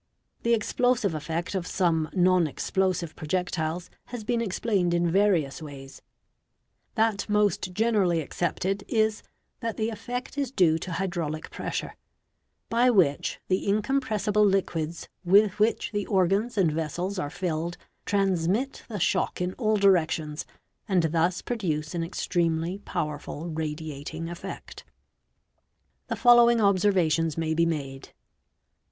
The 0.41 0.55
explosive 0.55 1.13
effect 1.13 1.53
of 1.53 1.67
some 1.67 2.09
non 2.11 2.47
explosive 2.47 3.15
projectil 3.15 3.87
$ 3.89 3.89
has 4.05 4.23
been 4.23 4.41
explained 4.41 4.95
in 4.95 5.11
various 5.11 5.61
ways. 5.61 6.01
That 6.95 7.29
most 7.29 7.73
generally 7.73 8.19
accepted 8.19 8.83
is 8.87 9.21
that 9.59 9.77
the 9.77 9.89
effect 9.89 10.39
is 10.39 10.49
due 10.51 10.79
to 10.79 10.93
hydraulic 10.93 11.51
pressure; 11.51 11.95
by 12.67 12.89
which 12.89 13.39
the 13.47 13.69
incompressible 13.69 14.43
liquids 14.43 15.07
with 15.23 15.59
which 15.59 15.91
the 15.91 16.07
organs 16.07 16.57
and 16.57 16.71
vessels 16.73 17.19
are 17.19 17.29
filled 17.29 17.77
transmit 18.07 18.81
the 18.89 18.99
shock 18.99 19.39
in 19.39 19.53
all 19.59 19.77
directions 19.77 20.47
and 20.87 21.03
thus 21.11 21.43
produce 21.43 21.93
an 21.93 22.03
extremely 22.03 22.79
powerful 22.79 23.51
radiating 23.51 24.29
effect 24.31 24.83
The 26.07 26.15
following 26.15 26.59
observations 26.59 27.37
may 27.37 27.53
be 27.53 27.67
made. 27.67 28.15